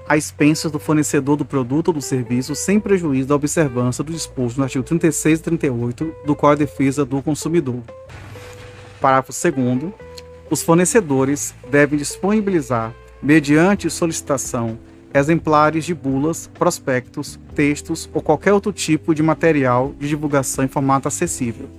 a 0.09 0.17
expensas 0.17 0.71
do 0.71 0.79
fornecedor 0.79 1.37
do 1.37 1.45
produto 1.45 1.89
ou 1.89 1.93
do 1.93 2.01
serviço, 2.01 2.55
sem 2.55 2.79
prejuízo 2.79 3.27
da 3.27 3.35
observância 3.35 4.03
do 4.03 4.11
disposto 4.11 4.57
no 4.57 4.63
artigo 4.63 4.83
36 4.83 5.39
e 5.39 5.43
38 5.43 6.15
do 6.25 6.35
Código 6.35 6.65
de 6.65 6.71
Defesa 6.71 7.05
do 7.05 7.21
Consumidor. 7.21 7.79
Parágrafo 8.99 9.31
2 9.31 9.93
os 10.49 10.63
fornecedores 10.63 11.53
devem 11.69 11.99
disponibilizar, 11.99 12.91
mediante 13.21 13.87
solicitação, 13.87 14.79
exemplares 15.13 15.85
de 15.85 15.93
bulas, 15.93 16.49
prospectos, 16.57 17.39
textos 17.53 18.09
ou 18.11 18.19
qualquer 18.19 18.51
outro 18.51 18.73
tipo 18.73 19.13
de 19.13 19.21
material 19.21 19.93
de 19.99 20.07
divulgação 20.07 20.65
em 20.65 20.67
formato 20.67 21.07
acessível 21.07 21.78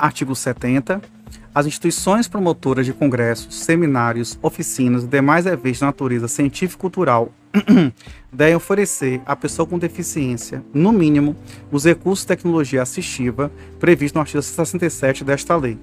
Artigo 0.00 0.34
70. 0.34 1.02
As 1.54 1.66
instituições 1.66 2.26
promotoras 2.26 2.86
de 2.86 2.92
congressos, 2.92 3.54
seminários, 3.54 4.38
oficinas 4.40 5.04
e 5.04 5.06
demais 5.06 5.44
eventos 5.44 5.78
de 5.78 5.84
natureza 5.84 6.26
científico-cultural 6.26 7.30
devem 8.32 8.54
oferecer 8.54 9.20
à 9.26 9.36
pessoa 9.36 9.66
com 9.66 9.78
deficiência, 9.78 10.64
no 10.72 10.90
mínimo, 10.90 11.36
os 11.70 11.84
recursos 11.84 12.24
de 12.24 12.28
tecnologia 12.28 12.80
assistiva 12.80 13.52
previstos 13.78 14.14
no 14.14 14.20
artigo 14.22 14.42
67 14.42 15.22
desta 15.22 15.54
lei. 15.54 15.78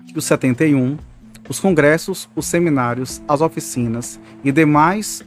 Artigo 0.00 0.20
71 0.20 1.13
os 1.48 1.60
congressos, 1.60 2.28
os 2.34 2.46
seminários, 2.46 3.22
as 3.28 3.40
oficinas 3.40 4.18
e 4.42 4.50
demais 4.50 5.22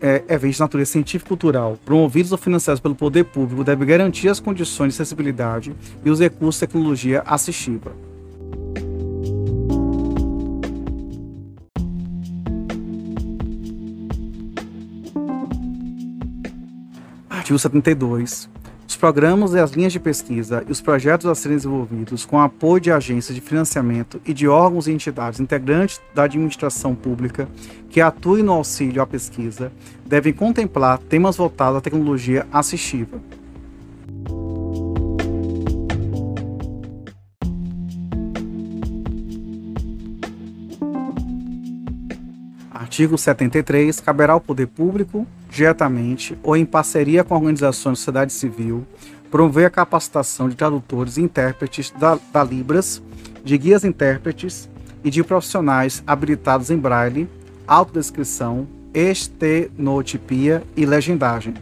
é, 0.00 0.22
eventos 0.28 0.56
de 0.56 0.60
natureza 0.60 0.92
científica 0.92 1.28
e 1.28 1.28
cultural, 1.28 1.78
promovidos 1.84 2.32
ou 2.32 2.38
financiados 2.38 2.80
pelo 2.80 2.94
poder 2.94 3.24
público, 3.24 3.64
devem 3.64 3.86
garantir 3.86 4.28
as 4.28 4.40
condições 4.40 4.94
de 4.94 5.02
acessibilidade 5.02 5.74
e 6.04 6.10
os 6.10 6.20
recursos 6.20 6.56
de 6.56 6.66
tecnologia 6.66 7.22
assistiva. 7.24 7.92
Artigo 17.30 17.58
72. 17.58 18.48
Os 18.86 18.96
programas 18.96 19.54
e 19.54 19.58
as 19.58 19.72
linhas 19.72 19.92
de 19.92 20.00
pesquisa 20.00 20.64
e 20.66 20.72
os 20.72 20.80
projetos 20.80 21.26
a 21.26 21.34
serem 21.34 21.56
desenvolvidos 21.56 22.24
com 22.24 22.38
apoio 22.38 22.80
de 22.80 22.90
agências 22.90 23.34
de 23.34 23.40
financiamento 23.40 24.20
e 24.26 24.34
de 24.34 24.46
órgãos 24.46 24.86
e 24.86 24.92
entidades 24.92 25.40
integrantes 25.40 26.00
da 26.14 26.24
administração 26.24 26.94
pública 26.94 27.48
que 27.88 28.00
atuem 28.00 28.42
no 28.42 28.52
auxílio 28.52 29.02
à 29.02 29.06
pesquisa 29.06 29.72
devem 30.04 30.32
contemplar 30.32 30.98
temas 30.98 31.36
voltados 31.36 31.78
à 31.78 31.80
tecnologia 31.80 32.46
assistiva. 32.52 33.20
Artigo 42.92 43.16
73. 43.16 44.00
Caberá 44.00 44.34
ao 44.34 44.40
poder 44.40 44.66
público, 44.66 45.26
diretamente 45.52 46.36
ou 46.42 46.56
em 46.56 46.64
parceria 46.64 47.22
com 47.22 47.34
organizações 47.34 47.92
da 47.92 47.96
sociedade 47.96 48.32
civil, 48.32 48.86
promover 49.30 49.66
a 49.66 49.70
capacitação 49.70 50.48
de 50.48 50.56
tradutores 50.56 51.18
e 51.18 51.20
intérpretes 51.20 51.90
da, 51.90 52.18
da 52.32 52.42
Libras, 52.42 53.02
de 53.44 53.58
guias 53.58 53.84
intérpretes 53.84 54.68
e 55.04 55.10
de 55.10 55.22
profissionais 55.22 56.02
habilitados 56.06 56.70
em 56.70 56.78
braille, 56.78 57.28
autodescrição, 57.66 58.66
estenotipia 58.94 60.62
e 60.74 60.86
legendagem. 60.86 61.54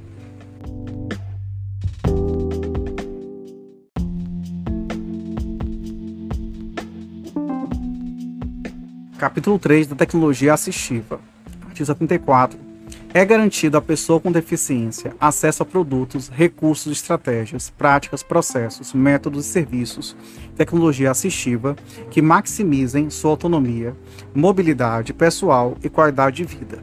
Capítulo 9.19 9.59
3 9.59 9.89
da 9.89 9.97
Tecnologia 9.97 10.55
Assistiva. 10.55 11.21
Artigo 11.67 11.87
74. 11.87 12.70
É 13.13 13.25
garantido 13.25 13.77
à 13.77 13.83
pessoa 13.83 14.21
com 14.21 14.31
deficiência 14.31 15.17
acesso 15.19 15.65
a 15.65 15.67
produtos, 15.67 16.29
recursos, 16.29 16.93
estratégias, 16.93 17.69
práticas, 17.69 18.23
processos, 18.23 18.93
métodos 18.95 19.47
e 19.47 19.49
serviços, 19.49 20.17
tecnologia 20.57 21.11
assistiva 21.11 21.75
que 22.09 22.23
maximizem 22.23 23.11
sua 23.11 23.33
autonomia, 23.33 23.97
mobilidade 24.33 25.13
pessoal 25.13 25.77
e 25.83 25.89
qualidade 25.89 26.37
de 26.37 26.45
vida. 26.45 26.79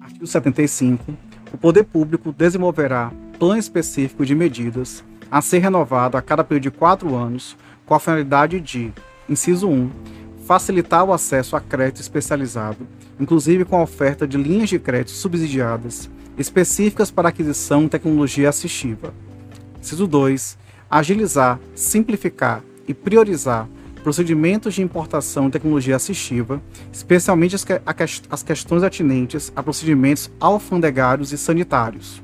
Artigo 0.00 0.26
75 0.26 1.14
o 1.52 1.58
poder 1.58 1.84
público 1.84 2.32
desenvolverá 2.32 3.12
plano 3.38 3.58
específico 3.58 4.24
de 4.24 4.34
medidas 4.34 5.04
a 5.30 5.40
ser 5.40 5.58
renovado 5.58 6.16
a 6.16 6.22
cada 6.22 6.42
período 6.42 6.64
de 6.64 6.70
quatro 6.70 7.14
anos, 7.14 7.56
com 7.86 7.94
a 7.94 8.00
finalidade 8.00 8.60
de, 8.60 8.92
inciso 9.28 9.68
1, 9.68 9.90
facilitar 10.46 11.04
o 11.04 11.12
acesso 11.12 11.54
a 11.54 11.60
crédito 11.60 12.00
especializado, 12.00 12.86
inclusive 13.18 13.64
com 13.64 13.76
a 13.76 13.82
oferta 13.82 14.26
de 14.26 14.36
linhas 14.36 14.68
de 14.68 14.78
crédito 14.78 15.12
subsidiadas, 15.12 16.10
específicas 16.36 17.10
para 17.10 17.28
aquisição 17.28 17.84
de 17.84 17.90
tecnologia 17.90 18.48
assistiva. 18.48 19.12
Inciso 19.80 20.06
2, 20.06 20.58
agilizar, 20.90 21.60
simplificar 21.74 22.62
e 22.88 22.94
priorizar 22.94 23.68
procedimentos 24.02 24.74
de 24.74 24.82
importação 24.82 25.46
de 25.46 25.52
tecnologia 25.52 25.96
assistiva, 25.96 26.60
especialmente 26.92 27.54
as, 27.54 27.64
que, 27.64 27.80
as 28.30 28.42
questões 28.42 28.82
atinentes 28.82 29.52
a 29.54 29.62
procedimentos 29.62 30.30
alfandegários 30.40 31.32
e 31.32 31.38
sanitários. 31.38 32.22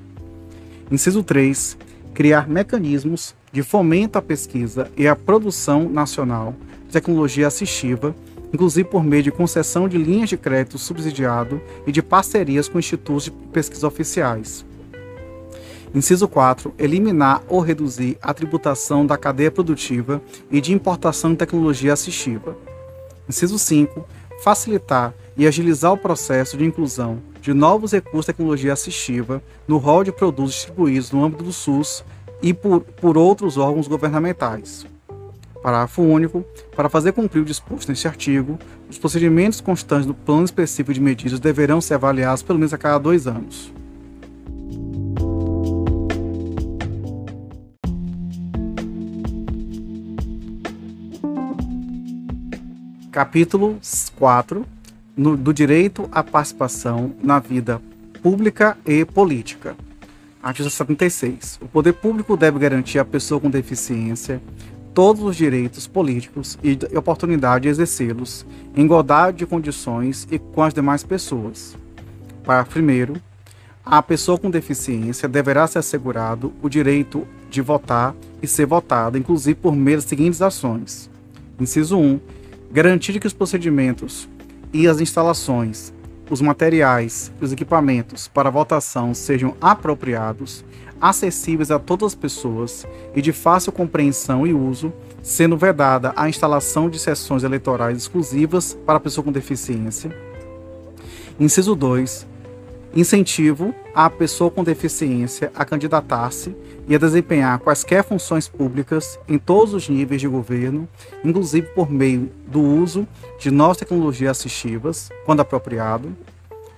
Inciso 0.90 1.22
3. 1.22 1.76
Criar 2.16 2.48
mecanismos 2.48 3.34
de 3.52 3.62
fomento 3.62 4.16
à 4.16 4.22
pesquisa 4.22 4.90
e 4.96 5.06
à 5.06 5.14
produção 5.14 5.86
nacional 5.86 6.54
de 6.86 6.92
tecnologia 6.92 7.46
assistiva, 7.46 8.16
inclusive 8.54 8.88
por 8.88 9.04
meio 9.04 9.22
de 9.22 9.30
concessão 9.30 9.86
de 9.86 9.98
linhas 9.98 10.30
de 10.30 10.38
crédito 10.38 10.78
subsidiado 10.78 11.60
e 11.86 11.92
de 11.92 12.00
parcerias 12.00 12.70
com 12.70 12.78
institutos 12.78 13.24
de 13.24 13.30
pesquisa 13.30 13.86
oficiais. 13.86 14.64
Inciso 15.94 16.26
4. 16.26 16.72
Eliminar 16.78 17.42
ou 17.50 17.60
reduzir 17.60 18.16
a 18.22 18.32
tributação 18.32 19.04
da 19.04 19.18
cadeia 19.18 19.50
produtiva 19.50 20.22
e 20.50 20.58
de 20.58 20.72
importação 20.72 21.32
de 21.32 21.36
tecnologia 21.36 21.92
assistiva. 21.92 22.56
Inciso 23.28 23.58
5. 23.58 24.08
Facilitar 24.42 25.12
e 25.36 25.46
agilizar 25.46 25.92
o 25.92 25.98
processo 25.98 26.56
de 26.56 26.64
inclusão 26.64 27.18
de 27.46 27.54
novos 27.54 27.92
recursos 27.92 28.22
de 28.22 28.32
tecnologia 28.32 28.72
assistiva 28.72 29.40
no 29.68 29.76
rol 29.76 30.02
de 30.02 30.10
produtos 30.10 30.52
distribuídos 30.52 31.12
no 31.12 31.24
âmbito 31.24 31.44
do 31.44 31.52
SUS 31.52 32.04
e 32.42 32.52
por, 32.52 32.80
por 32.80 33.16
outros 33.16 33.56
órgãos 33.56 33.86
governamentais. 33.86 34.84
Parágrafo 35.62 36.02
único. 36.02 36.44
Para 36.74 36.88
fazer 36.88 37.12
cumprir 37.12 37.42
o 37.42 37.44
disposto 37.44 37.88
neste 37.88 38.08
artigo, 38.08 38.58
os 38.90 38.98
procedimentos 38.98 39.60
constantes 39.60 40.06
do 40.06 40.12
plano 40.12 40.44
específico 40.44 40.92
de 40.92 41.00
medidas 41.00 41.38
deverão 41.38 41.80
ser 41.80 41.94
avaliados 41.94 42.42
pelo 42.42 42.58
menos 42.58 42.74
a 42.74 42.78
cada 42.78 42.98
dois 42.98 43.28
anos. 43.28 43.72
Capítulo 53.12 53.78
4 54.16 54.66
no, 55.16 55.36
do 55.36 55.52
direito 55.52 56.08
à 56.12 56.22
participação 56.22 57.14
na 57.22 57.38
vida 57.38 57.80
pública 58.22 58.76
e 58.84 59.04
política. 59.04 59.76
Artigo 60.42 60.68
76. 60.68 61.58
O 61.62 61.66
poder 61.66 61.94
público 61.94 62.36
deve 62.36 62.58
garantir 62.58 62.98
à 62.98 63.04
pessoa 63.04 63.40
com 63.40 63.50
deficiência 63.50 64.40
todos 64.94 65.22
os 65.22 65.36
direitos 65.36 65.86
políticos 65.86 66.58
e 66.62 66.78
oportunidade 66.96 67.64
de 67.64 67.68
exercê-los 67.68 68.46
em 68.74 68.84
igualdade 68.84 69.38
de 69.38 69.46
condições 69.46 70.26
e 70.30 70.38
com 70.38 70.62
as 70.62 70.72
demais 70.72 71.02
pessoas. 71.02 71.76
Parágrafo 72.44 72.78
1. 72.78 73.16
A 73.84 74.02
pessoa 74.02 74.38
com 74.38 74.50
deficiência 74.50 75.28
deverá 75.28 75.66
ser 75.66 75.80
assegurado 75.80 76.52
o 76.62 76.68
direito 76.68 77.26
de 77.50 77.60
votar 77.60 78.14
e 78.42 78.46
ser 78.46 78.66
votada, 78.66 79.18
inclusive 79.18 79.54
por 79.54 79.74
meio 79.74 79.98
das 79.98 80.04
seguintes 80.04 80.42
ações. 80.42 81.10
Inciso 81.58 81.98
1 81.98 82.20
Garantir 82.70 83.18
que 83.20 83.26
os 83.26 83.32
procedimentos 83.32 84.28
e 84.76 84.86
as 84.86 85.00
instalações, 85.00 85.90
os 86.28 86.42
materiais 86.42 87.32
e 87.40 87.44
os 87.44 87.50
equipamentos 87.50 88.28
para 88.28 88.50
votação 88.50 89.14
sejam 89.14 89.56
apropriados, 89.58 90.64
acessíveis 91.00 91.70
a 91.70 91.78
todas 91.78 92.08
as 92.08 92.14
pessoas 92.14 92.86
e 93.14 93.22
de 93.22 93.32
fácil 93.32 93.72
compreensão 93.72 94.46
e 94.46 94.52
uso, 94.52 94.92
sendo 95.22 95.56
vedada 95.56 96.12
a 96.14 96.28
instalação 96.28 96.90
de 96.90 96.98
sessões 96.98 97.42
eleitorais 97.42 97.96
exclusivas 97.96 98.76
para 98.84 99.00
pessoa 99.00 99.24
com 99.24 99.32
deficiência. 99.32 100.14
Inciso 101.40 101.74
2 101.74 102.26
incentivo 102.94 103.74
à 103.96 104.10
pessoa 104.10 104.50
com 104.50 104.62
deficiência 104.62 105.50
a 105.54 105.64
candidatar-se 105.64 106.54
e 106.86 106.94
a 106.94 106.98
desempenhar 106.98 107.58
quaisquer 107.58 108.04
funções 108.04 108.46
públicas 108.46 109.18
em 109.26 109.38
todos 109.38 109.72
os 109.72 109.88
níveis 109.88 110.20
de 110.20 110.28
governo, 110.28 110.86
inclusive 111.24 111.68
por 111.68 111.90
meio 111.90 112.30
do 112.46 112.60
uso 112.60 113.08
de 113.38 113.50
novas 113.50 113.78
tecnologias 113.78 114.36
assistivas, 114.36 115.08
quando 115.24 115.40
apropriado. 115.40 116.14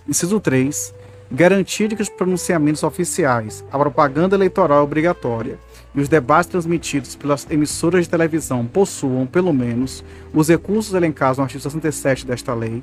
Inciso 0.09 0.39
3. 0.39 0.95
Garantir 1.29 1.95
que 1.97 2.01
os 2.01 2.09
pronunciamentos 2.09 2.85
oficiais, 2.85 3.65
a 3.73 3.77
propaganda 3.77 4.37
eleitoral 4.37 4.85
obrigatória 4.85 5.59
e 5.97 6.01
os 6.01 6.09
debates 6.09 6.49
transmitidos 6.49 7.17
pelas 7.17 7.49
emissoras 7.51 8.05
de 8.05 8.11
televisão 8.11 8.65
possuam, 8.65 9.27
pelo 9.27 9.53
menos, 9.53 10.05
os 10.33 10.49
recursos 10.49 10.95
elencados 10.95 11.39
no 11.39 11.43
artigo 11.43 11.61
67 11.61 12.25
desta 12.25 12.55
lei. 12.55 12.81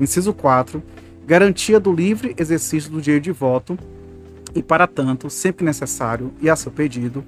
Inciso 0.00 0.32
4 0.32 0.80
garantia 1.26 1.80
do 1.80 1.92
livre 1.92 2.34
exercício 2.38 2.90
do 2.90 3.00
direito 3.00 3.24
de 3.24 3.32
voto 3.32 3.76
e, 4.54 4.62
para 4.62 4.86
tanto, 4.86 5.28
sempre 5.28 5.64
necessário 5.64 6.32
e 6.40 6.48
a 6.48 6.54
seu 6.54 6.70
pedido, 6.70 7.24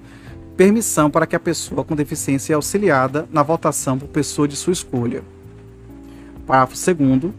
permissão 0.55 1.11
para 1.11 1.27
que 1.27 1.35
a 1.35 1.39
pessoa 1.39 1.83
com 1.83 1.95
deficiência 1.95 2.53
é 2.53 2.55
auxiliada 2.55 3.27
na 3.31 3.43
votação 3.43 3.99
por 3.99 4.07
pessoa 4.07 4.47
de 4.47 4.55
sua 4.55 4.73
escolha. 4.73 5.21
Parágrafo 6.47 6.75
2 6.93 7.33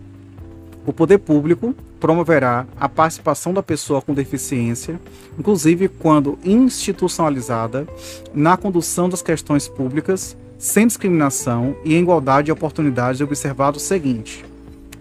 o 0.86 0.92
poder 0.92 1.18
público 1.18 1.74
promoverá 1.98 2.66
a 2.78 2.88
participação 2.88 3.52
da 3.52 3.62
pessoa 3.62 4.00
com 4.00 4.14
deficiência, 4.14 4.98
inclusive 5.38 5.88
quando 5.88 6.38
institucionalizada, 6.42 7.86
na 8.32 8.56
condução 8.56 9.08
das 9.08 9.20
questões 9.20 9.68
públicas, 9.68 10.36
sem 10.58 10.86
discriminação 10.86 11.76
e 11.84 11.94
em 11.94 12.02
igualdade 12.02 12.46
de 12.46 12.52
oportunidades, 12.52 13.20
observado 13.20 13.76
o 13.76 13.80
seguinte: 13.80 14.44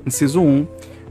inciso 0.05 0.41
1 0.41 0.67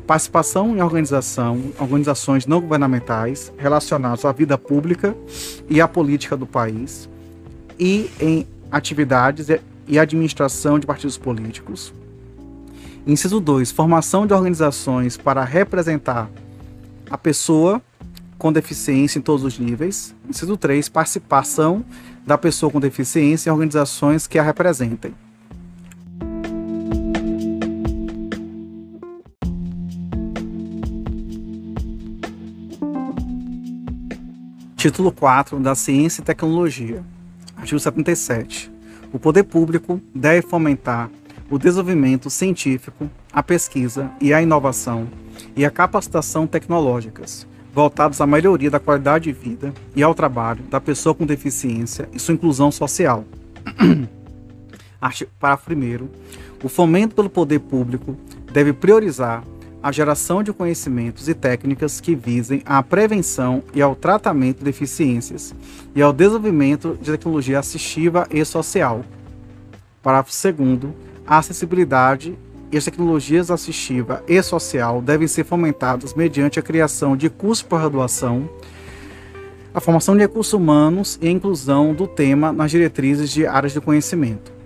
participação 0.08 0.74
em 0.74 0.80
organização, 0.80 1.60
organizações 1.78 2.46
não 2.46 2.62
governamentais 2.62 3.52
relacionadas 3.58 4.24
à 4.24 4.32
vida 4.32 4.56
pública 4.56 5.14
e 5.68 5.82
à 5.82 5.86
política 5.86 6.34
do 6.34 6.46
país. 6.46 7.08
e 7.78 8.10
em 8.18 8.44
atividades 8.72 9.46
e 9.86 9.98
administração 10.00 10.80
de 10.80 10.86
partidos 10.86 11.16
políticos. 11.16 11.94
Inciso 13.06 13.38
2. 13.38 13.70
Formação 13.70 14.26
de 14.26 14.34
organizações 14.34 15.16
para 15.16 15.44
representar 15.44 16.28
a 17.08 17.16
pessoa 17.16 17.80
com 18.36 18.52
deficiência 18.52 19.20
em 19.20 19.22
todos 19.22 19.44
os 19.44 19.60
níveis. 19.60 20.12
Inciso 20.28 20.56
3. 20.56 20.88
Participação 20.88 21.84
da 22.26 22.36
pessoa 22.36 22.72
com 22.72 22.80
deficiência 22.80 23.48
em 23.48 23.52
organizações 23.52 24.26
que 24.26 24.40
a 24.40 24.42
representem. 24.42 25.14
Título 34.78 35.10
4 35.10 35.58
da 35.58 35.74
Ciência 35.74 36.20
e 36.20 36.24
Tecnologia. 36.24 37.02
Artigo 37.56 37.80
77. 37.80 38.70
O 39.12 39.18
poder 39.18 39.42
público 39.42 40.00
deve 40.14 40.46
fomentar 40.46 41.10
o 41.50 41.58
desenvolvimento 41.58 42.30
científico, 42.30 43.10
a 43.32 43.42
pesquisa 43.42 44.08
e 44.20 44.32
a 44.32 44.40
inovação 44.40 45.08
e 45.56 45.64
a 45.64 45.70
capacitação 45.70 46.46
tecnológicas, 46.46 47.44
voltados 47.74 48.20
à 48.20 48.26
melhoria 48.26 48.70
da 48.70 48.78
qualidade 48.78 49.24
de 49.24 49.32
vida 49.32 49.74
e 49.96 50.02
ao 50.04 50.14
trabalho 50.14 50.62
da 50.70 50.80
pessoa 50.80 51.12
com 51.12 51.26
deficiência 51.26 52.08
e 52.12 52.20
sua 52.20 52.34
inclusão 52.34 52.70
social. 52.70 53.24
Parágrafo 55.40 55.72
1. 55.72 56.08
O 56.62 56.68
fomento 56.68 57.16
pelo 57.16 57.28
poder 57.28 57.58
público 57.58 58.16
deve 58.52 58.72
priorizar 58.72 59.42
a 59.82 59.92
geração 59.92 60.42
de 60.42 60.52
conhecimentos 60.52 61.28
e 61.28 61.34
técnicas 61.34 62.00
que 62.00 62.14
visem 62.14 62.62
à 62.66 62.82
prevenção 62.82 63.62
e 63.74 63.80
ao 63.80 63.94
tratamento 63.94 64.58
de 64.58 64.64
deficiências 64.64 65.54
e 65.94 66.02
ao 66.02 66.12
desenvolvimento 66.12 66.98
de 67.00 67.10
tecnologia 67.12 67.58
assistiva 67.58 68.26
e 68.30 68.44
social. 68.44 69.04
Parágrafo 70.02 70.32
2. 70.52 70.92
A 71.26 71.38
acessibilidade 71.38 72.36
e 72.72 72.76
as 72.76 72.84
tecnologias 72.84 73.50
assistiva 73.50 74.22
e 74.26 74.42
social 74.42 75.00
devem 75.00 75.28
ser 75.28 75.44
fomentadas 75.44 76.14
mediante 76.14 76.58
a 76.58 76.62
criação 76.62 77.16
de 77.16 77.30
cursos 77.30 77.62
por 77.62 77.78
graduação, 77.78 78.48
a 79.72 79.80
formação 79.80 80.14
de 80.14 80.22
recursos 80.22 80.52
humanos 80.52 81.18
e 81.22 81.28
a 81.28 81.30
inclusão 81.30 81.94
do 81.94 82.06
tema 82.06 82.52
nas 82.52 82.70
diretrizes 82.70 83.30
de 83.30 83.46
áreas 83.46 83.72
de 83.72 83.80
conhecimento. 83.80 84.57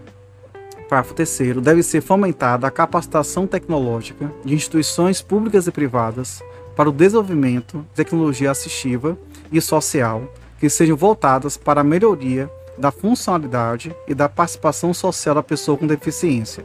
Parágrafo 0.93 1.15
3 1.15 1.63
deve 1.63 1.83
ser 1.83 2.03
fomentada 2.03 2.67
a 2.67 2.71
capacitação 2.71 3.47
tecnológica 3.47 4.31
de 4.45 4.55
instituições 4.55 5.23
públicas 5.23 5.67
e 5.67 5.71
privadas 5.71 6.43
para 6.77 6.87
o 6.87 6.93
desenvolvimento 6.93 7.79
de 7.79 7.95
tecnologia 7.95 8.51
assistiva 8.51 9.17
e 9.51 9.59
social 9.59 10.31
que 10.61 10.69
sejam 10.69 10.95
voltadas 10.95 11.57
para 11.57 11.81
a 11.81 11.85
melhoria 11.85 12.51
da 12.77 12.91
funcionalidade 12.91 13.97
e 14.07 14.13
da 14.13 14.29
participação 14.29 14.93
social 14.93 15.35
da 15.35 15.43
pessoa 15.43 15.79
com 15.79 15.87
deficiência. 15.87 16.63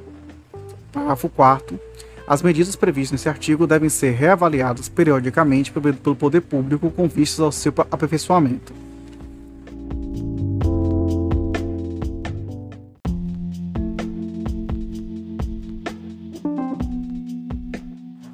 Parágrafo 0.91 1.29
4 1.29 1.79
as 2.27 2.41
medidas 2.41 2.75
previstas 2.75 3.13
nesse 3.13 3.29
artigo 3.29 3.65
devem 3.65 3.87
ser 3.87 4.11
reavaliadas 4.11 4.89
periodicamente 4.89 5.71
pelo 5.71 6.17
poder 6.17 6.41
público 6.41 6.91
com 6.91 7.07
vistas 7.07 7.39
ao 7.39 7.51
seu 7.53 7.73
aperfeiçoamento. 7.89 8.86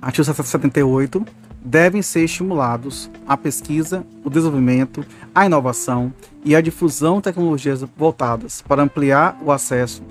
Artigo 0.04 0.26
78. 0.26 1.26
Devem 1.64 2.02
ser 2.02 2.26
estimulados 2.26 3.10
a 3.26 3.38
pesquisa, 3.38 4.06
o 4.22 4.30
desenvolvimento, 4.30 5.06
a 5.34 5.46
inovação 5.46 6.14
e 6.44 6.58
a 6.58 6.60
difusão 6.60 7.18
de 7.18 7.24
tecnologias 7.24 7.86
voltadas 7.96 8.62
para 8.62 8.84
ampliar 8.84 9.38
o 9.42 9.50
acesso 9.50 10.04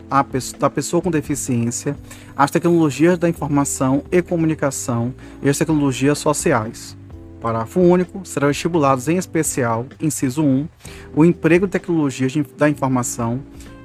da 0.58 0.70
pessoa 0.70 1.02
com 1.02 1.10
deficiência 1.10 1.94
às 2.34 2.50
tecnologias 2.50 3.18
da 3.18 3.28
informação 3.28 4.02
e 4.10 4.22
comunicação 4.22 5.12
e 5.42 5.50
às 5.50 5.58
tecnologias 5.58 6.16
sociais. 6.16 6.96
Parágrafo 7.38 7.80
único. 7.80 8.24
Serão 8.24 8.50
estimulados, 8.50 9.08
em 9.08 9.18
especial, 9.18 9.84
inciso 10.00 10.42
1, 10.42 10.68
o 11.14 11.22
emprego 11.22 11.66
de 11.66 11.72
tecnologias 11.72 12.32
da 12.56 12.70
informação 12.70 13.42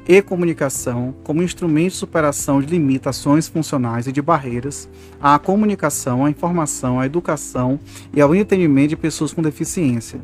e 0.08 0.22
comunicação 0.22 1.14
como 1.24 1.44
instrumento 1.44 1.92
de 1.92 1.98
superação 1.98 2.62
de 2.62 2.68
limitações 2.68 3.48
funcionais 3.48 4.08
e 4.08 4.12
de 4.12 4.22
barreiras 4.22 4.88
à 5.22 5.38
comunicação, 5.38 6.24
à 6.24 6.30
informação, 6.30 7.00
à 7.00 7.06
educação 7.06 7.80
e 8.14 8.22
ao 8.22 8.34
entendimento 8.34 8.90
de 8.90 8.96
pessoas 8.96 9.34
com 9.34 9.42
deficiência. 9.42 10.22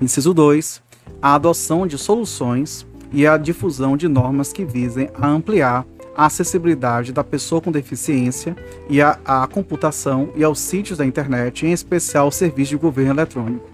Inciso 0.00 0.34
2. 0.34 0.82
A 1.22 1.34
adoção 1.34 1.86
de 1.86 1.96
soluções 1.96 2.86
e 3.12 3.26
a 3.26 3.36
difusão 3.36 3.96
de 3.96 4.08
normas 4.08 4.52
que 4.52 4.64
visem 4.64 5.08
a 5.14 5.28
ampliar 5.28 5.86
a 6.16 6.26
acessibilidade 6.26 7.12
da 7.12 7.24
pessoa 7.24 7.60
com 7.60 7.72
deficiência 7.72 8.56
e 8.88 9.00
a 9.00 9.48
computação 9.52 10.30
e 10.36 10.44
aos 10.44 10.60
sítios 10.60 10.98
da 10.98 11.06
internet, 11.06 11.66
em 11.66 11.72
especial 11.72 12.28
o 12.28 12.32
serviço 12.32 12.70
de 12.70 12.76
governo 12.76 13.12
eletrônico. 13.12 13.73